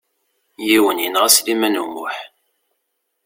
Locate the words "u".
1.81-1.85